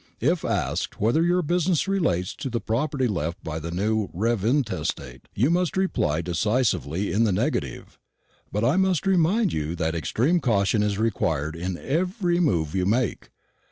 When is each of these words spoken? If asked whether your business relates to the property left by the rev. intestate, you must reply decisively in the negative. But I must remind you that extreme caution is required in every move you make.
If 0.19 0.43
asked 0.43 0.99
whether 0.99 1.21
your 1.21 1.43
business 1.43 1.87
relates 1.87 2.33
to 2.37 2.49
the 2.49 2.59
property 2.59 3.05
left 3.07 3.43
by 3.43 3.59
the 3.59 4.07
rev. 4.11 4.43
intestate, 4.43 5.27
you 5.35 5.51
must 5.51 5.77
reply 5.77 6.21
decisively 6.23 7.11
in 7.13 7.23
the 7.23 7.31
negative. 7.31 7.99
But 8.51 8.65
I 8.65 8.77
must 8.77 9.05
remind 9.05 9.53
you 9.53 9.75
that 9.75 9.93
extreme 9.93 10.39
caution 10.39 10.81
is 10.81 10.97
required 10.97 11.55
in 11.55 11.77
every 11.77 12.39
move 12.39 12.73
you 12.73 12.87
make. 12.87 13.29